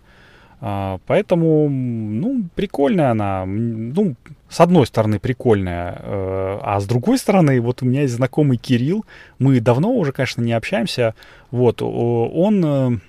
[0.61, 3.45] А, поэтому, ну, прикольная она.
[3.45, 4.15] Ну,
[4.47, 5.99] с одной стороны, прикольная.
[5.99, 9.05] Э, а с другой стороны, вот у меня есть знакомый Кирилл.
[9.37, 11.13] Мы давно уже, конечно, не общаемся.
[11.51, 13.01] Вот, он...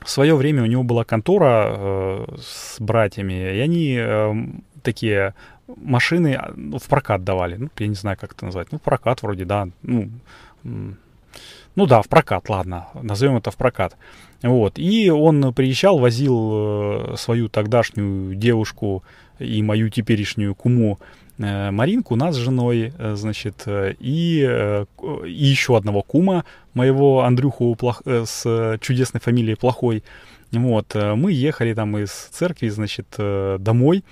[0.00, 4.00] Э, в свое время у него была контора э, с братьями, и они
[4.82, 5.34] такие
[5.76, 7.56] машины а, ну, в прокат давали.
[7.56, 8.68] Ну, я не знаю, как это назвать.
[8.72, 9.68] Ну, прокат вроде, да.
[9.82, 10.10] Ну,
[10.64, 13.96] ну да, в прокат, ладно, назовем это в прокат.
[14.42, 14.78] Вот.
[14.78, 19.04] И он приезжал, возил э, свою тогдашнюю девушку
[19.38, 24.86] и мою теперешнюю куму э, Маринку, нас с женой, э, значит, и,
[25.24, 30.02] и еще одного кума моего Андрюху плох, с чудесной фамилией Плохой.
[30.52, 34.04] Вот, мы ехали там из церкви, значит, домой.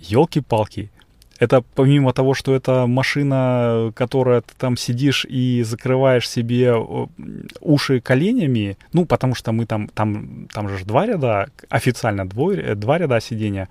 [0.00, 0.90] Елки-палки,
[1.38, 6.74] это помимо того, что это машина, которая ты там сидишь и закрываешь себе
[7.60, 12.74] уши коленями, ну, потому что мы там, там, там же два ряда, официально двое, э,
[12.74, 13.68] два ряда сидения,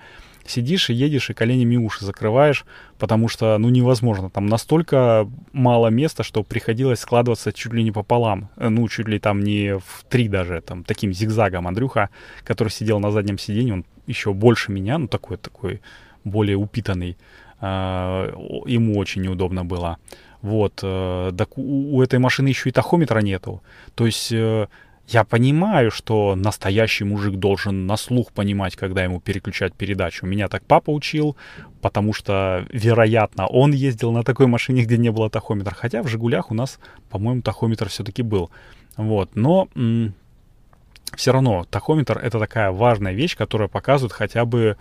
[0.47, 2.65] сидишь и едешь и коленями уши закрываешь,
[2.97, 4.29] потому что, ну, невозможно.
[4.29, 8.49] Там настолько мало места, что приходилось складываться чуть ли не пополам.
[8.57, 11.67] Э, ну, чуть ли там не в три даже, там, таким зигзагом.
[11.67, 12.09] Андрюха,
[12.43, 15.81] который сидел на заднем сиденье, он еще больше меня, ну, такой, такой
[16.23, 17.17] более упитанный.
[17.59, 18.27] А,
[18.65, 19.97] ему очень неудобно было.
[20.41, 23.63] Вот, э, так у, этой машины еще и тахометра нету.
[23.95, 24.67] То есть э,
[25.07, 30.25] я понимаю, что настоящий мужик должен на слух понимать, когда ему переключать передачу.
[30.25, 31.35] Меня так папа учил,
[31.81, 35.75] потому что, вероятно, он ездил на такой машине, где не было тахометра.
[35.75, 38.49] Хотя в «Жигулях» у нас, по-моему, тахометр все-таки был.
[38.97, 39.67] Вот, но
[41.15, 44.75] все равно тахометр— это такая важная вещь, которая показывает хотя бы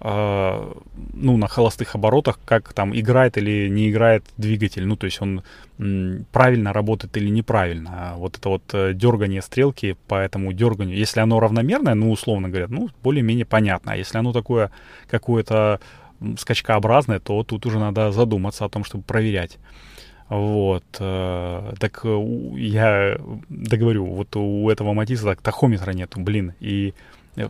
[0.00, 0.72] э,
[1.12, 5.42] ну, на холостых оборотах, как там играет или не играет двигатель, ну, то есть он
[6.32, 7.90] правильно работает или неправильно.
[7.92, 12.48] А вот это вот э, дергание стрелки по этому дерганию, если оно равномерное, ну, условно
[12.48, 13.92] говоря, ну, более-менее понятно.
[13.92, 14.70] А если оно такое
[15.08, 15.80] какое-то
[16.38, 19.58] скачкообразное, то тут уже надо задуматься о том, чтобы проверять.
[20.30, 20.84] Вот.
[21.00, 26.54] Э, так э, я договорю, вот у этого Матиса так тахометра нету, блин.
[26.60, 26.94] И
[27.36, 27.48] э,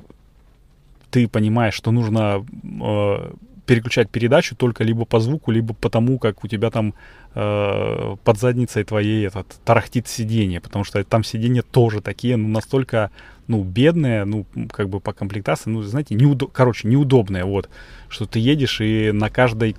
[1.10, 3.32] ты понимаешь, что нужно э,
[3.66, 6.94] переключать передачу только либо по звуку, либо по тому, как у тебя там
[7.34, 13.10] э, под задницей твоей этот тарахтит сиденье, потому что там сиденья тоже такие, ну, настолько,
[13.46, 16.46] ну, бедные, ну, как бы по комплектации, ну, знаете, неудо...
[16.46, 17.68] короче, неудобные, вот,
[18.08, 19.76] что ты едешь и на каждой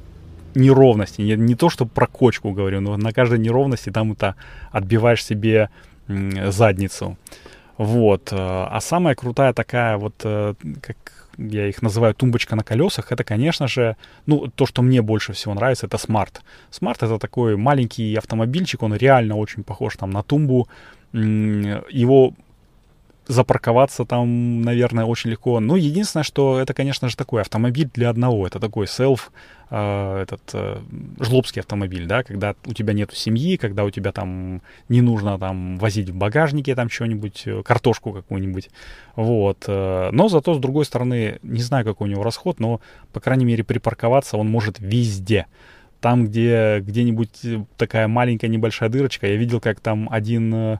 [0.55, 4.35] неровности, не, не то, что про кочку говорю, но на каждой неровности там это
[4.71, 5.69] отбиваешь себе
[6.07, 7.17] задницу.
[7.77, 8.31] Вот.
[8.31, 13.23] Э, а самая крутая такая вот, э, как я их называю тумбочка на колесах, это,
[13.23, 16.41] конечно же, ну, то, что мне больше всего нравится, это Smart.
[16.71, 20.67] Smart это такой маленький автомобильчик, он реально очень похож там на тумбу.
[21.13, 22.33] Его
[23.27, 25.59] запарковаться там, наверное, очень легко.
[25.59, 28.47] Ну, единственное, что это, конечно же, такой автомобиль для одного.
[28.47, 29.31] Это такой селф,
[29.69, 30.81] э, этот э,
[31.19, 35.77] жлобский автомобиль, да, когда у тебя нету семьи, когда у тебя там не нужно там
[35.77, 38.69] возить в багажнике там что-нибудь, э, картошку какую-нибудь.
[39.15, 39.65] Вот.
[39.67, 42.81] Э, но зато, с другой стороны, не знаю, какой у него расход, но,
[43.13, 45.45] по крайней мере, припарковаться он может везде
[45.99, 50.79] там, где где-нибудь такая маленькая небольшая дырочка, я видел, как там один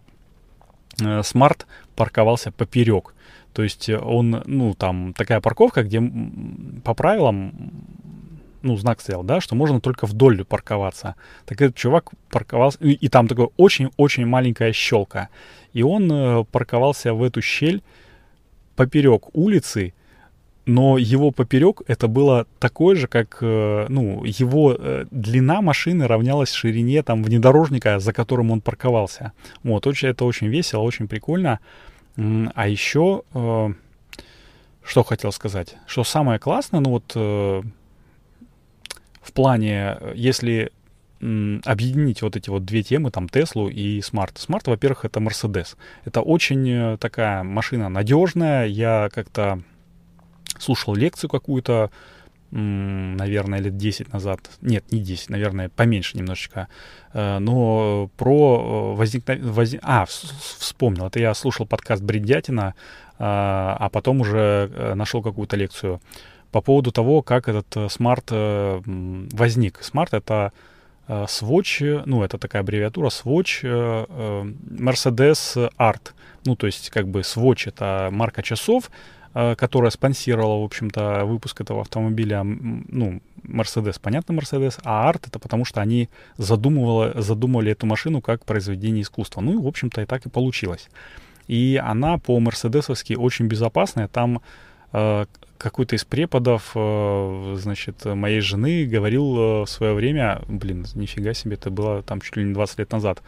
[1.22, 3.14] смарт парковался поперек.
[3.54, 6.02] То есть он, ну, там такая парковка, где
[6.84, 7.54] по правилам,
[8.62, 11.16] ну, знак стоял, да, что можно только вдоль парковаться.
[11.46, 15.30] Так этот чувак парковался, и, и там такая очень-очень маленькая щелка.
[15.74, 17.82] И он э, парковался в эту щель
[18.76, 19.94] поперек улицы,
[20.66, 26.52] но его поперек это было такое же, как, э, ну, его э, длина машины равнялась
[26.52, 29.34] ширине там внедорожника, за которым он парковался.
[29.64, 31.60] Вот, очень, это очень весело, очень прикольно.
[32.16, 33.74] А еще, э,
[34.84, 37.64] что хотел сказать, что самое классное, ну вот в
[39.34, 40.72] плане, если
[41.20, 44.40] объединить вот эти вот две темы, там, Теслу и Смарт.
[44.40, 45.78] Смарт, во-первых, это Мерседес.
[46.04, 48.66] Это очень такая машина надежная.
[48.66, 49.62] Я как-то
[50.62, 51.90] слушал лекцию какую-то,
[52.52, 54.40] наверное, лет 10 назад.
[54.62, 56.68] Нет, не 10, наверное, поменьше немножечко.
[57.14, 59.52] Э, но про возникновение...
[59.52, 59.76] Воз...
[59.82, 61.08] А, вспомнил.
[61.08, 62.76] Это я слушал подкаст Бредятина,
[63.18, 66.02] а, а потом уже э, нашел какую-то лекцию
[66.52, 69.80] по поводу того, как этот э, смарт возник.
[69.82, 70.52] Смарт— это
[71.08, 76.12] Swatch, ну, это такая аббревиатура, Swatch Mercedes Art.
[76.46, 78.92] Ну, то есть, как бы Swatch— это марка часов,
[79.34, 85.66] которая спонсировала, в общем-то, выпуск этого автомобиля, ну, Mercedes, понятно, Mercedes, а Art это потому,
[85.66, 89.42] что они задумывали, задумывали эту машину как произведение искусства.
[89.42, 90.90] Ну и, в общем-то, и так и получилось.
[91.48, 94.08] И она по-мерседесовски очень безопасная.
[94.08, 94.42] Там
[94.94, 95.26] э,
[95.58, 101.56] какой-то из преподов, э, значит, моей жены говорил э, в свое время, блин, нифига себе,
[101.56, 103.22] это было там чуть ли не 20 лет назад,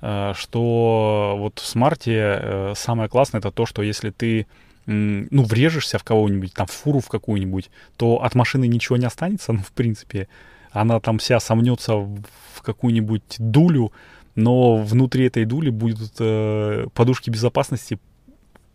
[0.00, 4.46] э, что вот в смарте э, самое классное это то, что если ты
[4.86, 9.52] ну, врежешься в кого-нибудь, там, в фуру в какую-нибудь, то от машины ничего не останется,
[9.52, 10.28] ну, в принципе.
[10.72, 13.92] Она там вся сомнется в какую-нибудь дулю,
[14.36, 17.98] но внутри этой дули будут э, подушки безопасности,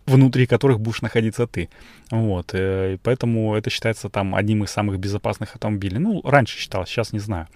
[0.05, 1.69] внутри которых будешь находиться ты.
[2.11, 5.99] Вот, э, поэтому это считается там одним из самых безопасных автомобилей.
[5.99, 7.47] Ну, раньше считалось, сейчас не знаю.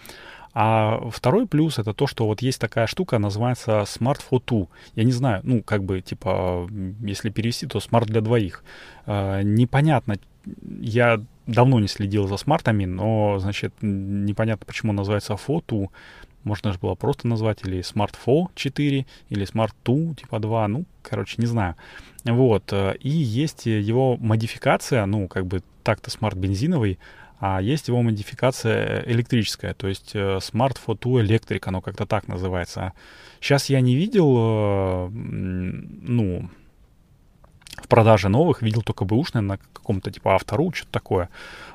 [0.62, 4.68] А второй плюс это то, что вот есть такая штука, называется Smart Photo.
[4.94, 8.66] Я не знаю, ну, как бы, типа, если перевести, то смарт для двоих.
[9.06, 10.18] Э, непонятно,
[10.82, 15.92] я давно не следил за смартами, но, значит, непонятно, почему называется ForTwo.
[16.44, 18.18] Можно же было просто назвать или Smart
[18.54, 21.76] 4, или Smart 2, типа 2, ну, короче, не знаю.
[22.26, 27.00] Вот, э, и есть его модификация, ну, как бы так-то смарт бензиновый,
[27.40, 32.94] а есть его модификация электрическая, то есть э, Smart ForTwo Electric, оно как-то так называется.
[33.40, 36.50] Сейчас я не видел, э, ну,
[37.82, 41.30] в продаже новых, видел только бэушный на каком-то типа автору, что-то такое.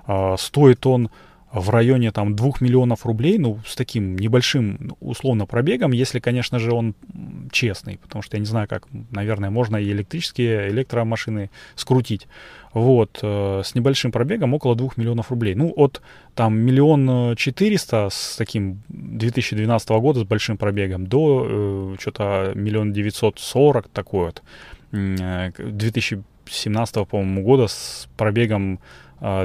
[0.07, 1.09] А, стоит он
[1.55, 6.73] в районе там 2 миллионов рублей, ну, с таким небольшим, условно, пробегом, если, конечно же,
[6.73, 6.97] он
[7.53, 12.27] честный, потому что я не знаю, как, наверное, можно и электрические электромашины скрутить.
[12.73, 15.55] Вот, э, с небольшим пробегом около 2 миллионов рублей.
[15.55, 16.03] Ну, от
[16.35, 23.39] там миллион четыреста с таким 2012 года с большим пробегом до э, что-то миллион девятьсот
[23.39, 24.43] сорок такой вот.
[24.91, 28.81] Э, 2017, по-моему, года с пробегом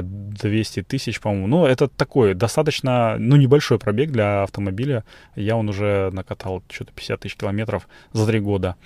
[0.02, 1.46] 200 а, тысяч, по-моему.
[1.46, 5.04] Ну, это такой достаточно, ну, небольшой пробег для автомобиля.
[5.36, 8.76] Я он уже накатал что-то 50 тысяч километров за три года.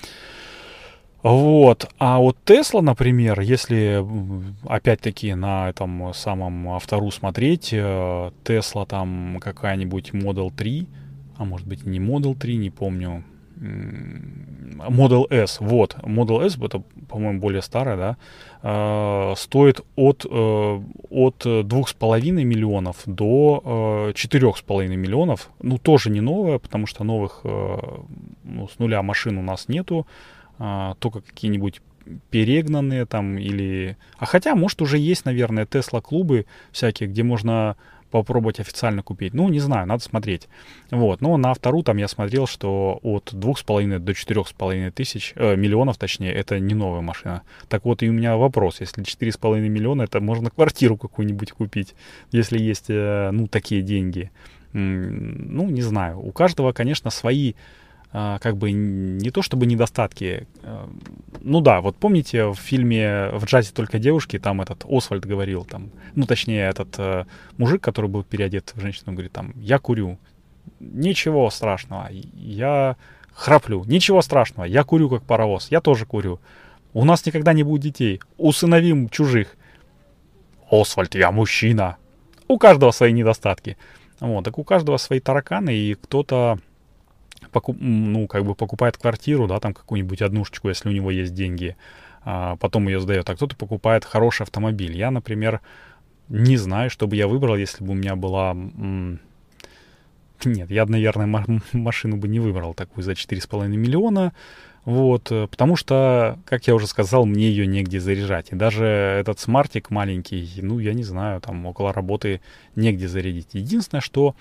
[1.22, 1.88] Вот.
[1.98, 4.04] А вот Тесла, например, если
[4.68, 10.86] опять-таки на этом самом автору смотреть, Тесла там какая-нибудь Model 3,
[11.38, 13.24] а может быть не Model 3, не помню,
[13.56, 18.16] Model S, вот, Model S, это, по-моему, более старая, да,
[18.62, 20.80] э, стоит от, э,
[21.10, 25.50] от 2,5 миллионов до э, 4,5 миллионов.
[25.62, 27.76] Ну, тоже не новая, потому что новых э,
[28.44, 30.06] ну, с нуля машин у нас нету,
[30.58, 31.80] э, только какие-нибудь
[32.30, 33.96] перегнанные там или...
[34.18, 37.76] А хотя, может, уже есть, наверное, Тесла-клубы всякие, где можно
[38.14, 39.34] попробовать официально купить.
[39.34, 40.48] Ну, не знаю, надо смотреть.
[40.92, 45.96] Вот, но на вторую там я смотрел, что от 2,5 до 4,5 тысяч, э, миллионов
[45.98, 47.42] точнее, это не новая машина.
[47.68, 51.96] Так вот, и у меня вопрос, если 4,5 миллиона, это можно квартиру какую-нибудь купить,
[52.30, 54.30] если есть, э, ну, такие деньги.
[54.72, 56.20] Ну, не знаю.
[56.20, 57.54] У каждого, конечно, свои
[58.14, 60.46] как бы не то чтобы недостатки.
[60.62, 60.88] А,
[61.40, 65.90] ну да, вот помните в фильме «В джазе только девушки» там этот Освальд говорил, там,
[66.14, 67.24] ну точнее этот э,
[67.56, 70.16] мужик, который был переодет в женщину, говорит там, я курю,
[70.78, 72.96] ничего страшного, я
[73.32, 76.38] храплю, ничего страшного, я курю как паровоз, я тоже курю.
[76.92, 79.56] У нас никогда не будет детей, усыновим чужих.
[80.70, 81.96] Освальд, я мужчина.
[82.46, 83.76] У каждого свои недостатки.
[84.20, 86.60] Вот, так у каждого свои тараканы, и кто-то
[87.50, 91.76] покуп, ну, как бы покупает квартиру, да, там какую-нибудь однушечку, если у него есть деньги,
[92.22, 94.96] а потом ее сдает, а кто-то покупает хороший автомобиль.
[94.96, 95.60] Я, например,
[96.28, 98.56] не знаю, что бы я выбрал, если бы у меня была...
[100.44, 104.32] Нет, я, наверное, машину бы не выбрал такую за 4,5 миллиона.
[104.84, 108.48] Вот, э, потому что, как я уже сказал, мне ее негде заряжать.
[108.50, 112.42] И даже этот смартик маленький, ну, я не знаю, там около работы
[112.76, 113.48] негде зарядить.
[113.52, 114.36] Единственное, что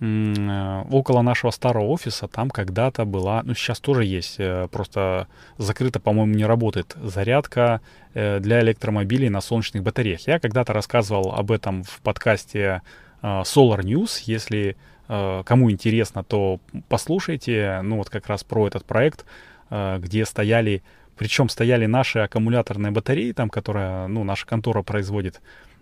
[0.00, 5.28] около нашего старого офиса там когда-то была, ну сейчас тоже есть, э, просто
[5.58, 7.82] закрыто, по-моему, не работает зарядка
[8.14, 10.26] э, для электромобилей на солнечных батареях.
[10.26, 12.80] Я когда-то рассказывал об этом в подкасте
[13.22, 14.22] Solar News.
[14.24, 14.76] Если
[15.06, 17.80] кому интересно, то послушайте.
[17.82, 19.26] Ну вот как раз про этот проект,
[19.68, 20.84] где стояли,
[21.16, 25.40] причем стояли наши аккумуляторные батареи, там, которые, ну, наша контора производит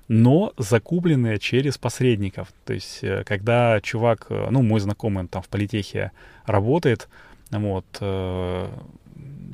[0.09, 2.49] но закупленные через посредников.
[2.65, 6.13] То есть, э, когда чувак, э, ну, мой знакомый, он там в политехе
[6.47, 7.09] работает,
[7.51, 8.69] вот, э,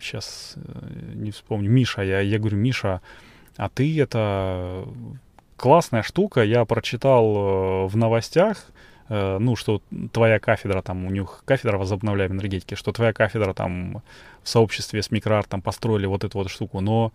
[0.00, 0.54] сейчас
[1.14, 3.00] не вспомню, Миша, я, я говорю, Миша,
[3.56, 4.84] а ты это
[5.56, 8.66] классная штука, я прочитал в новостях,
[9.08, 9.80] э, ну, что
[10.12, 14.02] твоя кафедра, там, у них кафедра возобновляемой энергетики, что твоя кафедра там
[14.42, 17.12] в сообществе с микроартом построили вот эту вот штуку, но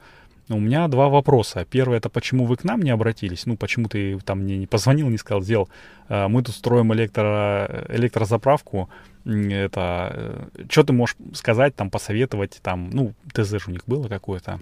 [0.55, 1.65] у меня два вопроса.
[1.69, 3.45] Первый это почему вы к нам не обратились?
[3.45, 5.69] Ну, почему ты там мне не позвонил, не сказал, сделал.
[6.09, 8.89] Э, мы тут строим электро, электрозаправку.
[9.25, 14.07] Это э, что ты можешь сказать, там, посоветовать, там, ну, ТЗ же у них было
[14.07, 14.59] какое-то.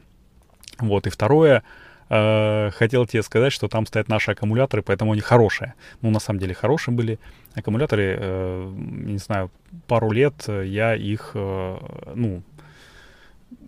[0.80, 1.64] Вот, и второе,
[2.10, 5.74] э, хотел тебе сказать, что там стоят наши аккумуляторы, поэтому они хорошие.
[6.02, 7.18] Ну, на самом деле, хорошие были
[7.56, 8.74] аккумуляторы.
[8.76, 9.52] Не знаю,
[9.88, 12.44] пару лет я их, ну,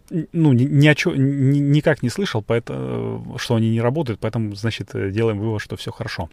[0.09, 4.55] ну, ни, ни о чем, ни, никак не слышал, поэтому, что они не работают, поэтому,
[4.55, 6.29] значит, делаем вывод, что все хорошо.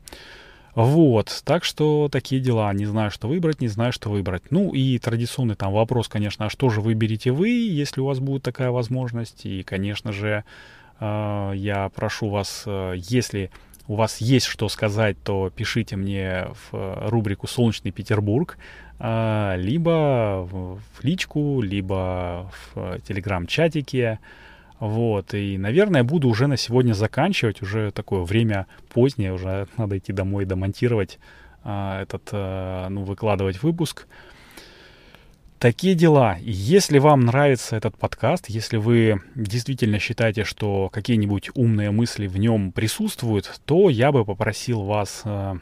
[0.77, 2.71] Вот, так что такие дела.
[2.75, 4.43] Не знаю, что выбрать, не знаю, что выбрать.
[4.51, 8.43] Ну и традиционный там вопрос, конечно, а что же выберете вы, если у вас будет
[8.43, 9.47] такая возможность?
[9.47, 10.45] И, конечно же,
[11.01, 13.51] э, я прошу вас, э, если
[13.89, 20.81] у вас есть что сказать, то пишите мне в рубрику «Солнечный Петербург», э, либо в
[21.03, 24.19] личку, либо в телеграм-чатике.
[24.79, 30.13] Вот, и, наверное, буду уже на сегодня заканчивать, уже такое время позднее, уже надо идти
[30.13, 31.19] домой домонтировать
[31.65, 34.07] а, этот, а, ну, выкладывать выпуск.
[35.59, 36.37] Такие дела.
[36.43, 42.73] Если вам нравится этот подкаст, если вы действительно считаете, что какие-нибудь умные мысли в нем
[42.73, 45.55] присутствуют, то я бы попросил вас э,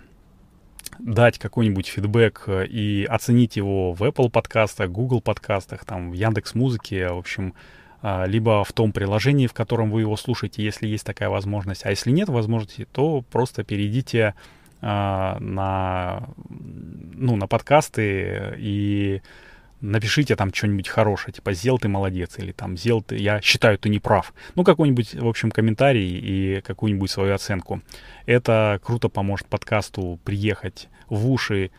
[0.98, 7.08] дать какой-нибудь фидбэк и оценить его в Apple подкастах, Google подкастах, там, в Яндекс Музыке,
[7.08, 7.54] в общем,
[8.02, 11.86] а, либо в том приложении, в котором вы его слушаете, если есть такая возможность.
[11.86, 14.34] А если нет возможности, то просто перейдите
[14.82, 19.22] а, на, ну, на подкасты и
[19.84, 23.88] напишите там что-нибудь хорошее, типа «Зел, ты молодец» или там «Зел, ты, я считаю, ты
[23.88, 24.32] не прав».
[24.54, 27.82] Ну, какой-нибудь, в общем, комментарий и какую-нибудь свою оценку.
[28.26, 31.70] Это круто поможет подкасту приехать в уши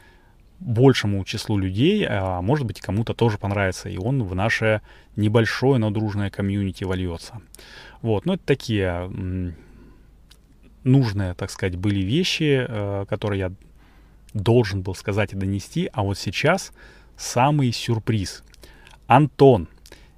[0.59, 4.81] большему числу людей, а может быть кому-то тоже понравится, и он в наше
[5.15, 7.41] небольшое, но дружное комьюнити вольется.
[8.01, 9.11] Вот, ну это такие
[10.83, 13.51] нужные, так сказать, были вещи, э, которые я
[14.33, 16.71] должен был сказать и донести, а вот сейчас
[17.17, 18.43] самый сюрприз.
[19.07, 19.67] Антон,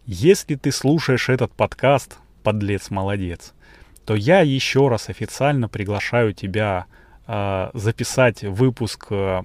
[0.06, 3.54] если ты слушаешь этот подкаст, подлец молодец,
[4.06, 6.86] то я еще раз официально приглашаю тебя
[7.28, 9.42] э, записать выпуск э,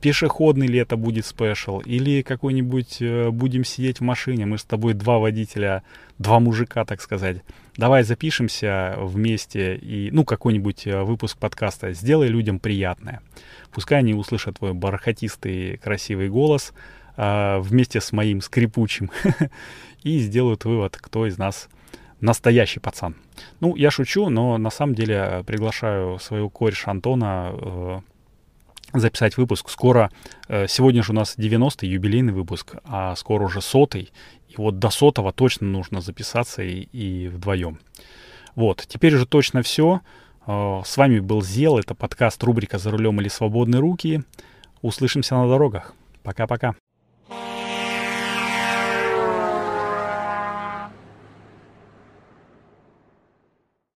[0.00, 4.94] пешеходный ли это будет спешл, или какой-нибудь э, будем сидеть в машине, мы с тобой
[4.94, 5.82] два водителя,
[6.18, 7.42] два мужика, так сказать.
[7.76, 11.92] Давай запишемся вместе и, ну, какой-нибудь э, выпуск подкаста.
[11.92, 13.22] Сделай людям приятное.
[13.72, 16.72] Пускай они услышат твой бархатистый красивый голос
[17.16, 19.10] э, вместе с моим скрипучим
[20.02, 21.68] и сделают вывод, кто из нас
[22.20, 23.16] настоящий пацан.
[23.60, 28.00] Ну, я шучу, но на самом деле э, приглашаю своего кореша Антона э,
[28.92, 29.68] записать выпуск.
[29.70, 30.10] Скоро,
[30.48, 34.10] э, сегодня же у нас 90-й юбилейный выпуск, а скоро уже сотый.
[34.50, 37.78] И вот до сотого точно нужно записаться и, и вдвоем.
[38.56, 40.00] Вот, теперь уже точно все.
[40.46, 44.24] Э, с вами был Зел, это подкаст рубрика «За рулем или свободные руки».
[44.82, 45.94] Услышимся на дорогах.
[46.24, 46.74] Пока-пока.